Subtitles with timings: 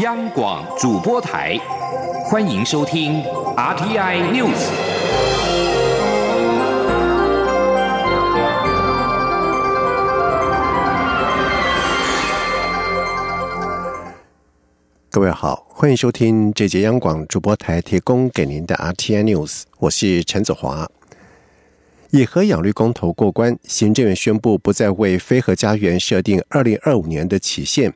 [0.00, 1.58] 央广主播台，
[2.24, 3.22] 欢迎收听
[3.54, 4.70] RTI News。
[15.10, 20.88] 各位好，欢迎收听这节央广主播台提供给您的 RTI News，我是陈子华。
[22.12, 27.92] 以核养绿公投过关，行政院宣布不再为飞核家园设定二零二五年的期限。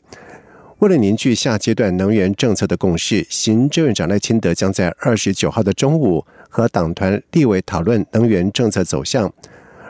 [0.84, 9.32] 为了凝聚下阶段能源政策的共识，行政院长赖清德将在二十九号的中午和党团立委讨论能源政策走向。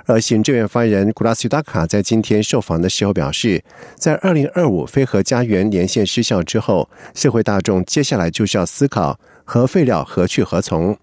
[0.05, 3.61] 而行政院发言人古拉斯达卡在今天受访的时候表示，
[3.97, 10.97] 在二零二五非核家园年限失效之后，社会大众接下来就是要思考核废料何去何从。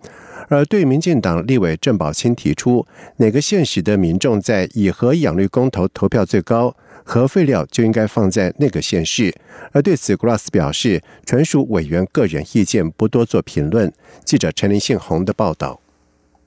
[0.48, 2.88] 而对民进党立委郑宝清提出，
[3.18, 6.74] 哪个现实的民众在以核养绿公投投票最高，
[7.12, 9.36] 核废料就应该放在那个县市。
[9.74, 13.92] 而对此，，Grass 表示，纯属委员个人意见，不多做评论。
[14.24, 15.82] 记者陈林信宏的报道。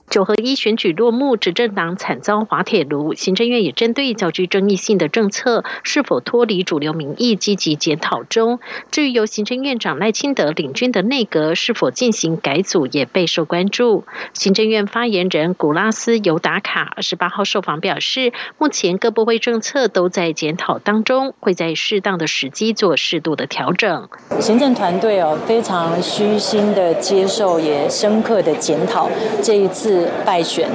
[0.09, 3.13] 九合一选举落幕，执政党惨遭滑铁卢。
[3.15, 8.59] 行政院也针对较具争议性的政策是否脱离主流民意，积极检讨中。
[8.91, 14.05] 至于由行政院长赖清德领军的内阁是否进行改组，也备受关注。
[14.33, 24.07] 行政院发言人古拉斯尤达卡二十八号受访表示，目前各部会政策都在检讨当中，会在适当的时机做适度的调整。
[24.39, 29.09] 行政团队哦，非常虚心的接受，也深刻的检讨
[29.43, 29.94] 这一次。
[30.25, 30.67] 败选，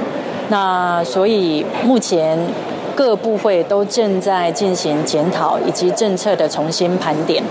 [0.49, 2.37] 那所以目前
[2.95, 7.43] 各部会都正在进行检讨以及政策的重新盘点。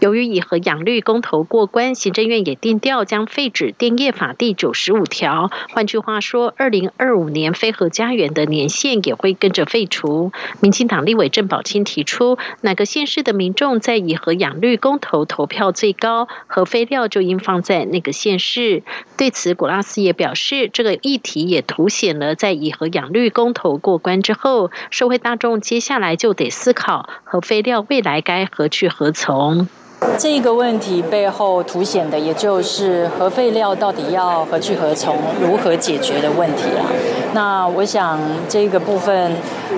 [0.00, 5.50] 由于以核养绿公投过关，行政院也定调将废止电业法第九十五条。
[5.70, 10.32] 换句话说，二零二五年非核家园的年限也会跟着废除。
[10.60, 18.82] 民进党立委郑宝清提出，哪个县市的民众在以核养绿公投投票最高，核废料就应放在那个县市。
[19.16, 29.68] 对此，古拉斯也表示，这个议题也凸显了在以核养绿公投过关之后，社会大众接下来就得思考核废料未来该何去何从。
[30.16, 36.84] 这个问题背后凸显的，也就是核废料到底要何去何从、如何解决的问题了。
[37.32, 39.32] 那我想这个部分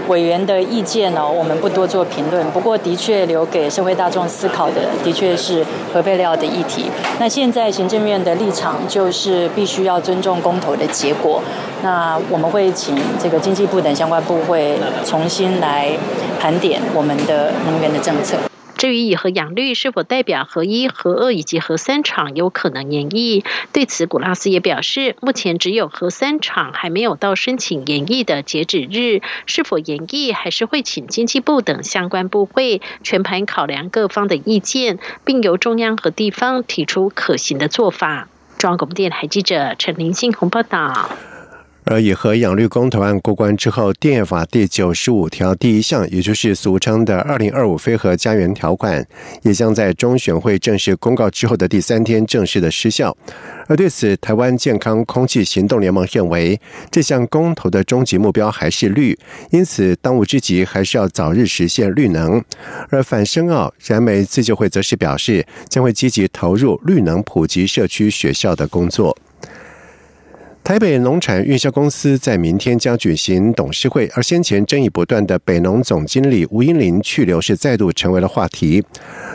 [0.09, 2.45] 委员的意见呢，我们不多做评论。
[2.51, 6.85] 不过，的确留给社会大众思考的，的确是核废料的议题。
[7.19, 11.41] 那现在行政院的立场就是必须要尊重公投的结果。
[11.83, 15.91] 那我们会请这个经济部等相关部会重新来
[16.39, 18.37] 盘点我们的能源的政策。
[18.77, 23.45] 至于以和养绿是否代表核一、核二以及核三厂有可能延役？
[23.73, 29.23] 对此，古拉斯也表示，目前只有核三厂还没有到申请延役的截止日。
[29.47, 38.29] 是否延役，还是会请经济部等相关部会全盘考量各方的意见，并由中央和地方提出可行的做法。
[38.59, 41.11] 中央广播电台记者陈林信宏报道。
[41.89, 49.07] 而以和养绿公投案过关之后，电业法第九十五条第一项，也就是俗称的“二零二五非核家园条款”，
[49.43, 53.17] 也将在中选会正式公告之后的第三天正式的失效。
[53.69, 56.61] 而对此，台湾健康空气行动联盟认为，
[56.91, 59.17] 这项公投的终极目标还是绿，
[59.51, 62.43] 因此当务之急还是要早日实现绿能。
[62.91, 69.17] 而反深澳燃煤自救会则是表示，将会积极投入绿能普及社区学校的工作。
[70.67, 78.83] 台北农产运销公司在明天将举行董事会，而先前争议不断的北农总经理吴英林去留是再度成为了话题。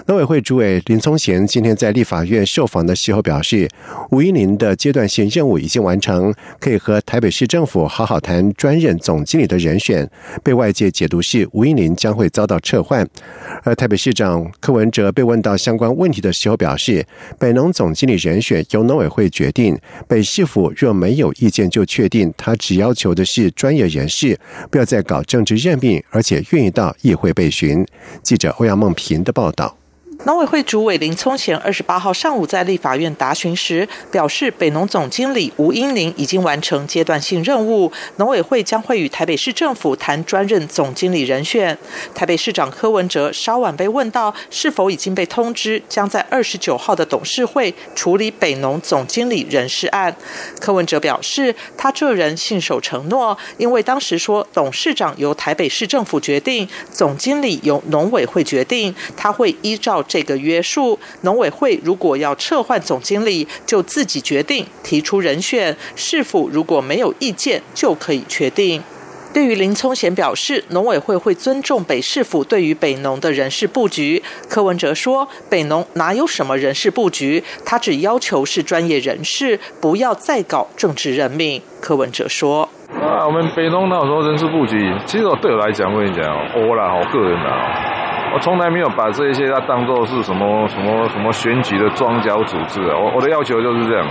[0.08, 3.69] 农委会主委林聪贤今天在立法院受访的时候表示，
[4.09, 10.09] 吴英林的阶段性任务已经完成，可以和台北市政府好好谈专任总经理的人选。
[10.44, 13.08] 被外界解读是吴英林将会遭到撤换。
[13.63, 17.06] 而台北市长柯文哲被问到相关问题的时候表示，
[17.40, 21.21] 北农总经理人选由农委会决定，北市府若没有。
[21.22, 24.38] 有意见就确定，他只要求的是专业人士，
[24.70, 27.86] 不要再搞政治任命，而且愿意到议会被询。
[28.22, 29.81] 记者欧阳梦平的报道。
[30.24, 41.75] 农委会主委林聪贤二十八号上午在立法院答询时表示，北农总经理吴英玲已经完成阶段性任务，农委会将会与台北市政府谈专任总经理人选。
[42.13, 50.16] 台北市长柯文哲稍晚被问到是否已经被通知，将在二十九号的董事会处理北农总经理人事案。
[50.60, 60.06] 柯文哲表示，他这人信守承诺，因为当时说董事长由台北市政府决定，总经理由农委会决定，他会依照。
[60.12, 65.78] 这个约束，农委会如果要撤换总经理，就自己决定提出人选。
[65.96, 68.84] 市府如果没有意见，就可以确定。
[69.34, 74.22] 对于林聪贤表示，农委会会尊重北市府对于北农的人事布局。
[74.50, 81.62] 柯文哲说，北农哪有什么人事布局，他只要求是专业人士，不要再搞政治任命。
[81.80, 82.68] 柯文哲说：
[83.00, 84.94] 啊，我们北农哪有说人事布局？
[85.06, 87.91] 其实我对我来讲，我跟你讲，我啦，我个人啊，
[88.33, 92.81] 我从来没有把这些他当做是什么什么什么选举的庄脚组织。
[92.81, 94.07] 我我的要求就是这样。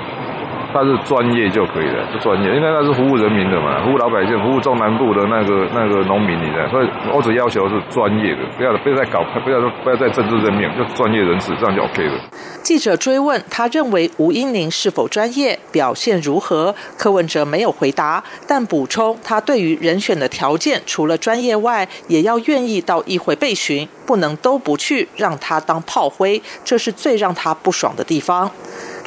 [0.73, 12.21] 他是专业就可以了，是专业，因为他是服务人民的嘛，服务老百姓，服务中南部的那个那个农民，你的，所以我只要求是专业的，不要不要再搞，不要不要再政治任命，就专业人士，这样就 OK 了。
[12.63, 28.51] 记者追问他认为吴英宁是否专业，表现如何，柯文哲没有回答，但补充他对于人选的条件，除了专业外，也要愿意到议会备询，不能都不去，让他当炮灰，这是最让他不爽的地方。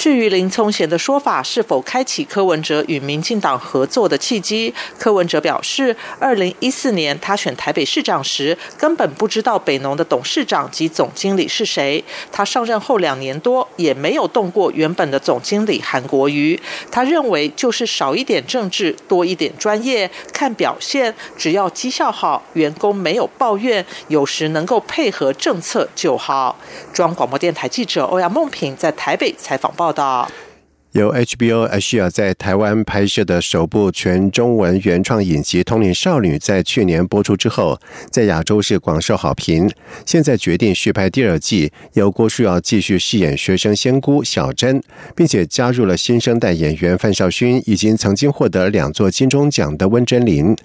[0.03, 12.03] 至于林聪贤的说法是否开启柯文哲与民进党合作的契机，柯文哲表示，二零一四年他选台北市长时，根本不知道北农的董事长及总经理是谁。
[12.33, 16.59] 他上任后两年多，也没有动过原本的总经理韩国瑜。
[16.91, 26.59] 他认为就是少一点政治，多一点专业，看表现，只要绩效好，员工没有抱怨，有时能够配合政策就好。
[26.91, 29.93] 中央广播电台记者欧阳梦平在台北采访报。
[29.94, 30.43] 报道。
[30.94, 37.80] 由 HBO Asia 在台湾拍摄的首部全中文原创影集《通灵少女》在去年播出之后，
[38.12, 39.68] 在亚洲是广受好评。
[40.06, 44.84] 现在决定续拍第二季，由郭书瑶继续饰演学生仙姑小珍，
[45.16, 50.56] 并且加入了新生代演员范少勋，已经曾经获得两座金钟奖的温真菱。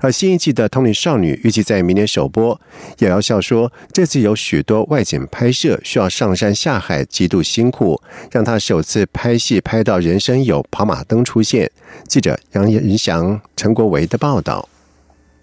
[0.00, 2.60] 而新一季的《通灵少女》预计在明年首播。
[2.98, 11.70] 姚瑶笑说：“这次有许多外景拍摄，需要上山下海，极度辛苦，让他首次拍戏拍。”拍到人生有跑马灯出现，
[12.08, 14.66] 记者杨仁祥、陈国维的报道。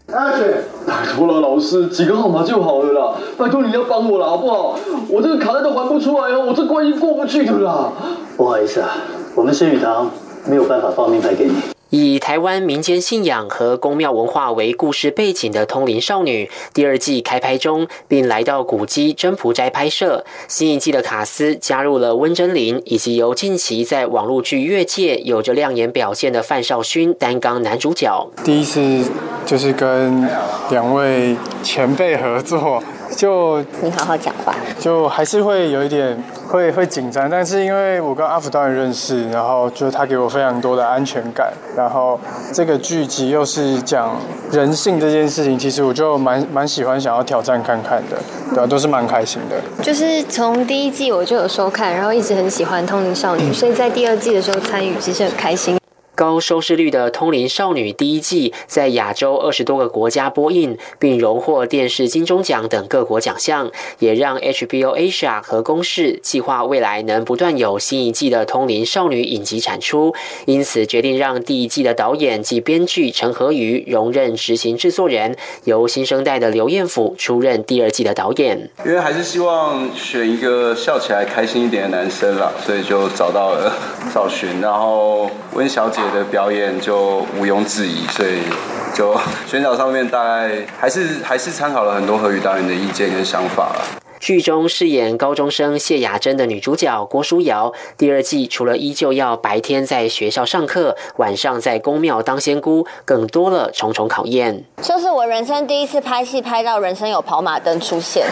[0.07, 4.75] 阿雪，拜托了，老师，几个号码就好了啦，拜托你要帮我了，好不好？
[5.07, 7.93] 我这个卡债都还不出来哦，我这关系过不去的啦。
[8.35, 8.89] 不好意思啊，
[9.35, 10.09] 我们新宇堂
[10.47, 11.53] 没有办法报名牌给你。
[11.95, 20.25] 以台湾民间信仰和宫庙文化为故事背景的《通灵少女》第二季开拍中，并来到古迹真蒲斋拍摄。
[20.47, 28.27] 新一季的卡司加入了温真菱，以及由近期在网络剧《越界》有着亮眼表现的范少勋担纲男主角。
[28.43, 29.05] 第一次
[29.45, 30.27] 就是跟
[30.71, 32.81] 两位前辈合作。
[33.15, 36.17] 就你好好讲话，就还是会有一点
[36.47, 42.19] 会会紧张，但是因为我跟阿福导演认识，然后就他给我非常多的安全感，然后
[42.51, 44.15] 这个剧集又是讲
[44.51, 48.17] 人性这件事情，其实我就蛮蛮喜欢想要挑战看看的，
[48.53, 49.83] 对啊，都是蛮开心的。
[49.83, 55.77] 就是从第一季我就有收看，然后一直很喜欢《通灵少女》，所以在第二季的时候参与，其实很开心。
[56.15, 70.13] 高收视率的《通灵少女》第一季在亚洲二十多个国家播映，并荣获电视金钟奖等各国奖项，也让 HBO Asia 和公视计划未来能不断有新一季的《通灵少女》影集产出，
[70.45, 78.69] 因此决定让第一季的导演及编剧陈和瑜荣任执行制作人，由新生代的刘彦甫出任第二季的导演。
[78.85, 83.73] 因为还是希望选一个笑起来开心一点的男生啦，所以就找到了
[84.13, 86.02] 赵寻，然后温小姐。
[86.11, 88.39] 的表演就毋庸置疑，所以
[88.93, 89.15] 就
[89.47, 93.71] 选角上面大概还是还是参考了很多何宇导演的意见跟想法
[94.23, 104.63] 剧中饰演高中生谢雅珍的女主角郭书瑶，第二季除了依旧要白天在学校上课，晚上在宫庙当仙姑，更多了重重考验。
[104.81, 108.25] 就是我人生第一次拍戏，拍到人生有跑马灯出现。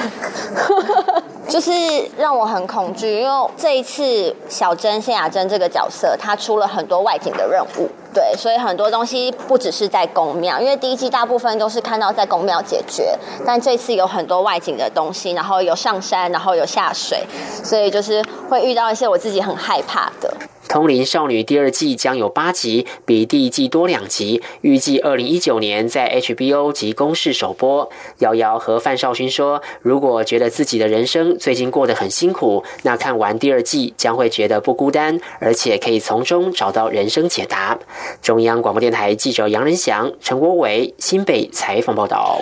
[1.49, 1.69] 就是
[2.17, 17.25] 让我很恐惧，因为这一次小珍谢雅珍这个角色，她出了很多外景的任务，对，所以很多东西不只是在宫庙，因为第一季大部分都是看到在宫庙解决，但这次有很多外景的东西，然后有上山，然后有下水，
[17.63, 20.33] 所以就是会遇到一些我自己很害怕的。
[20.67, 24.41] 《通灵少女》第二季将有八集，比第一季多两集。
[24.61, 27.89] 预计二零一九年在 HBO 及公视首播。
[28.19, 37.77] 瑶瑶和范少勋说：“如果觉得自己的人生最近过得很辛苦，那看完第二季将会觉得不孤单，而且可以从中找到人生解答。”
[38.21, 42.41] 中央广播电台记者杨仁祥、陈国伟新北采访报道。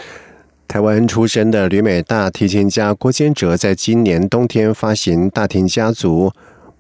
[0.68, 6.28] 台湾出身的旅美大提琴家郭坚哲，在今年冬天发行《大庭家族》。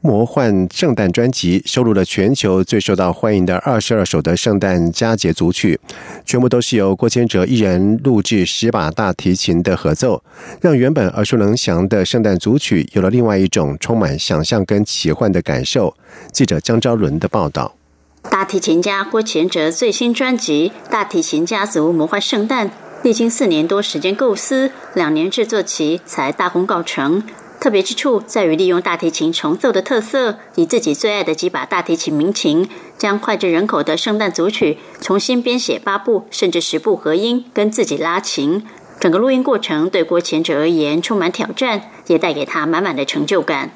[0.01, 5.77] 魔幻圣诞专辑收录了全球最受到欢迎的二十二首的圣诞佳节组曲，
[6.25, 10.24] 全部都是由郭千哲一人录制十把大提琴的合奏，
[10.62, 15.94] 让原本耳熟能详的圣诞组曲有了另外一种充满想象跟奇幻的感受。
[16.32, 17.75] 记者江昭伦的报道。
[18.29, 22.70] 大提琴家郭前哲最新专辑《大提琴家族魔幻圣诞》，
[23.03, 27.22] 历经四年多时间构思，两年制作期才大功告成。
[27.60, 38.66] 特别之处在于利用大提琴重奏的特色，以自己最爱的几把大提琴名琴，将脍炙人口的圣诞组曲重新编写八部甚至十部合音，跟自己拉琴。
[39.00, 43.72] 整个录音过程对郭前者而言充满挑战，也带给他满满的成就感。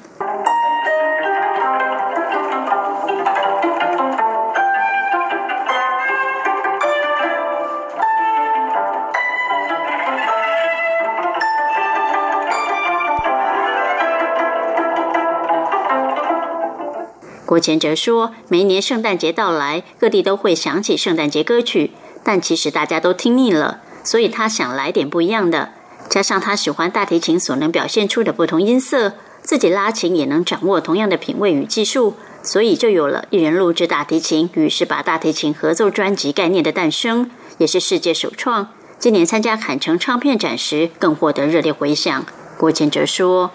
[17.54, 21.92] 郭前哲说：“每年圣诞节到来，各地都会响起圣诞节歌曲，
[22.24, 25.70] 但其实大家都听腻了，所以他想来点不一样的。
[26.08, 38.70] 加上他喜欢大提琴所能表现出的不同音色，自己拉琴也能掌握同样的品味与技术，所以就有了一人录制大提琴与十把大提琴合奏专辑概念的诞生，也是世界首创。
[38.98, 42.26] 今年参加坎城唱片展时，更获得热烈回响。”
[42.64, 43.50] 郭建哲说：“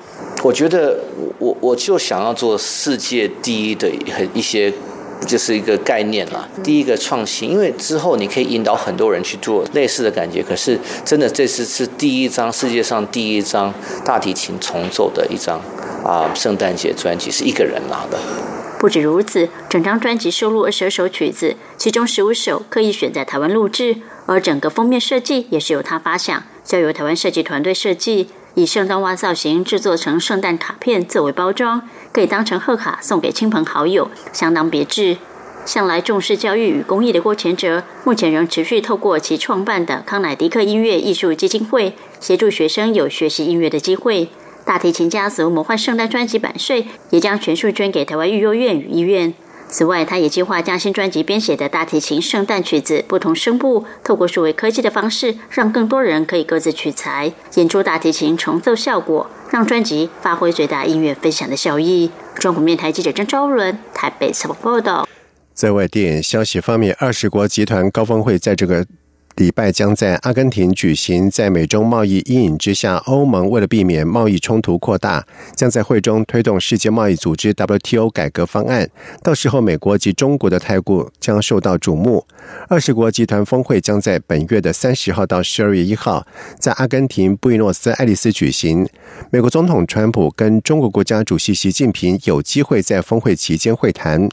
[0.45, 0.99] 我觉得
[1.39, 4.71] 我我就想要做世界第一的很一些，
[5.25, 6.47] 就是一个概念啦。
[6.63, 10.43] 第一个创新，因为之后你可以引导很多人去做类似的感觉。
[10.43, 13.73] 可是真的这次是第一张世界上第一张
[14.05, 15.59] 大提琴重奏的一张
[16.05, 18.19] 啊圣诞节专辑，是一个人拿的。
[18.77, 23.95] 不止如此，整张专辑收录二十二首曲子，其中十五首刻意选在台湾录制，
[24.27, 35.15] 而整个封面设计也是由他发想，交由台湾设计团队设计。”以圣诞袜造型制作成圣诞卡片作为包装，可以当成贺卡送给亲朋好友，相当别致。
[35.65, 44.27] 向来重视教育与公益的郭前哲，目前仍持续透过其创办的康乃迪克音乐艺术基金会，协助学生有学习音乐的机会。
[44.65, 49.33] 大提琴家族魔幻圣诞专辑版税也将全数捐给台湾育幼院与医院。
[49.71, 62.09] 此外，他也计划将新专辑编写的大提琴圣诞曲子不同声部，透过数位科技的方式，让更多人可以各自取材，演出大提琴重奏效果，让专辑发挥最大音乐分享的效益。
[62.35, 65.07] 中国面台记者郑昭伦台北采访报道。
[65.53, 68.85] 在外电消息方面，二十国集团高峰会在这个。
[69.39, 78.89] 礼拜将在阿根廷举行，在美中贸易阴影之下，欧盟为了避免贸易冲突扩大，将在会中推动世界贸易组织 WTO 改革方案。
[79.23, 82.25] 到时候，美国及中国的态度将受到瞩目。
[82.67, 86.27] 二十国集团峰会将在本月的三十号到十二月一号，
[86.59, 88.85] 在阿根廷布宜诺斯艾利斯举行。
[89.29, 94.27] 美国总统川普跟中国国家主席习近平有机会在峰会期间会谈。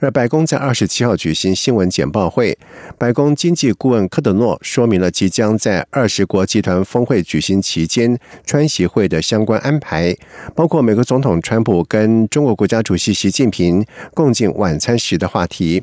[0.00, 2.56] 而白宫在二十七号举行新闻简报会，
[2.96, 4.45] 白宫经济顾问科德诺。
[4.60, 10.14] 说明了即将在二十国集团峰会举行期间川协会的相关安排，
[10.54, 13.84] 包括美国总统川普跟中国国家主席习近平
[14.14, 15.82] 共进晚餐时的话题。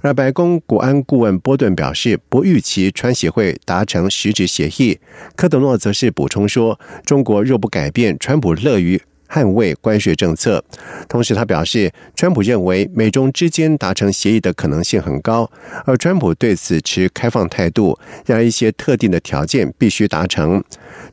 [0.00, 4.98] 而白宫国安顾问波顿表示，不预期川协会达成实质协议。
[5.36, 9.00] 科德诺则是补充说，中国若不改变，川普乐于。
[9.32, 10.62] 捍卫关税政策，
[11.08, 15.50] 同时他表示，川普认为美中之间达成协议的可能性很高，
[15.86, 20.62] 而川普对此持开放态度，让一些特定的条件必须达成。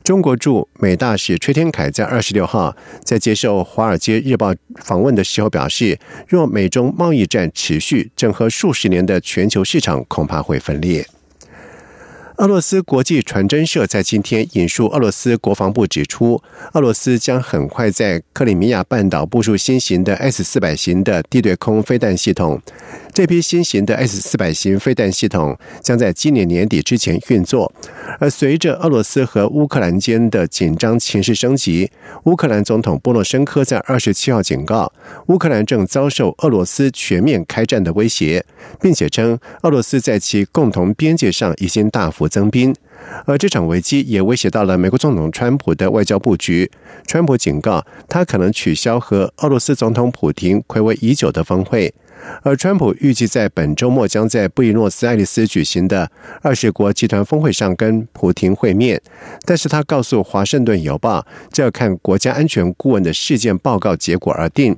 [0.04, 5.98] 中国驻美大使崔天凯在二十六号在接受《华尔街日报》访问的时候表示，
[6.28, 11.06] 若美中贸易战持续，整合数十年的全球市场恐怕会分裂。
[12.40, 16.42] 俄罗斯国际传真社在今天引述俄罗斯国防部指出，
[16.72, 22.58] 俄罗斯将很快在克里米亚半岛部署新型的 S 四百型的地对空飞弹系统。
[23.12, 27.72] 这批新型的 S 四百型飞弹系统将在今年年底之前运作。
[28.18, 31.90] 而随着俄罗斯和乌克兰间的紧张情势升级，
[32.24, 34.92] 乌克兰总统波罗申科在二十七号警告，
[35.26, 38.44] 乌克兰正遭受俄罗斯全面开战的威胁，
[38.80, 42.74] 并且称俄罗斯在其共同边界上已经大幅增兵。
[43.24, 46.70] 而这场危机也威胁到了美国总统川普的外交布局。
[47.06, 51.92] 川普警告，他可能取消和俄罗斯总统普京暌违已久的峰会。
[52.42, 56.10] 而川普预计在本周末将在布宜诺斯艾利斯举行的
[56.42, 59.00] 二十国集团峰会上跟普廷会面，
[59.44, 61.20] 但是他告诉《华盛顿邮报》，
[61.52, 64.76] 这要看国家安全顾问的事件报告结果而定。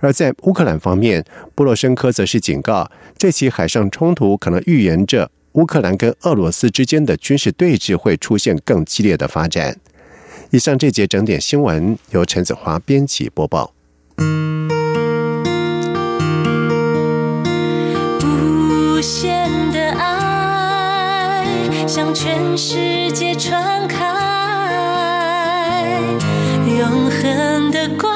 [0.00, 1.24] 而在乌克兰方面，
[1.54, 9.76] 波罗申科则是警告，这起海上冲突可能预言着乌克兰跟俄罗斯之间的军事对峙会出现更激烈的发展。
[10.50, 13.73] 以上这节整点新闻由陈子华编辑播报。
[22.24, 24.00] 全世界传开，
[26.66, 28.13] 永恒的光